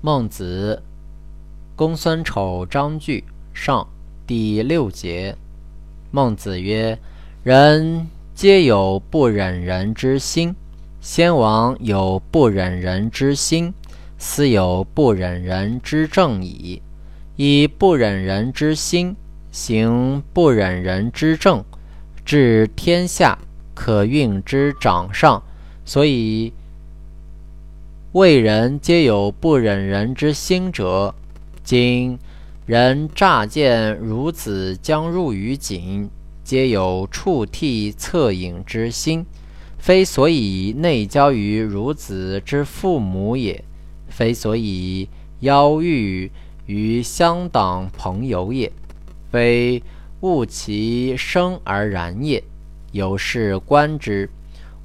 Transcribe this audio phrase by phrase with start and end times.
[0.00, 0.80] 孟子，
[1.74, 3.84] 公孙丑章句上
[4.28, 5.36] 第六节。
[6.12, 6.96] 孟子曰
[7.42, 10.54] ：“人皆有不忍人之心，
[11.00, 13.74] 先王有不忍人之心，
[14.18, 16.80] 斯有不忍人之政矣。
[17.34, 19.16] 以不忍人之心，
[19.50, 21.64] 行不忍人之政，
[22.24, 23.36] 治天下，
[23.74, 25.42] 可运之掌上。
[25.84, 26.52] 所以。”
[28.18, 31.14] 为人皆有不忍人之心者，
[31.62, 32.18] 今
[32.66, 36.10] 人乍见孺子将入于井，
[36.42, 39.24] 皆有触涕恻隐之心，
[39.78, 43.64] 非所以内交于孺子之父母也，
[44.08, 45.08] 非所以
[45.38, 46.28] 邀遇
[46.66, 48.72] 于乡党朋友也，
[49.30, 49.80] 非
[50.22, 52.42] 恶其生而然也。
[52.90, 54.28] 有事观之，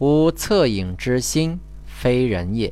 [0.00, 2.70] 无恻隐之心，非人也。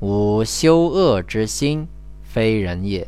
[0.00, 1.86] 无修恶之心，
[2.22, 3.06] 非人也；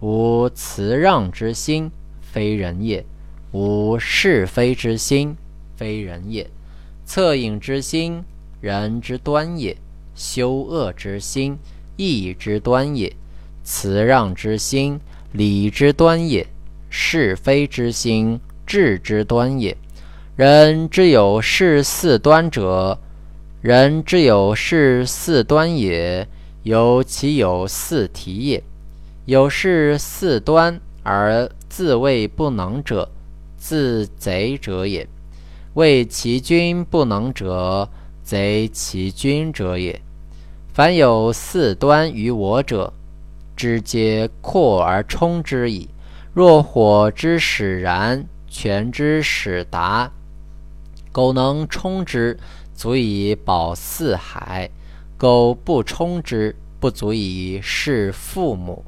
[0.00, 3.04] 无辞让之心，非人也；
[3.52, 5.36] 无是非之心，
[5.76, 6.50] 非人也。
[7.06, 8.24] 恻隐之心，
[8.60, 9.76] 人之端也；
[10.16, 11.56] 修恶之心，
[11.96, 13.12] 义之端也；
[13.62, 14.98] 辞让之心，
[15.30, 16.44] 礼之端也；
[16.90, 19.76] 是非之心，智之端也。
[20.34, 22.98] 人之有是四端者，
[23.62, 26.28] 人之有是四端也。
[26.64, 28.62] 有其有四体也，
[29.24, 33.10] 有是四端而自谓不能者，
[33.56, 35.04] 自贼者也；
[35.74, 37.88] 谓其君不能者，
[38.22, 40.00] 贼其君者也。
[40.72, 42.92] 凡有四端于我者，
[43.56, 45.88] 知皆扩而充之矣。
[46.32, 50.12] 若火之使然，泉之使达，
[51.10, 52.38] 苟能充之，
[52.74, 54.70] 足以保四海。
[55.16, 58.84] 苟不充之，不足以事父母。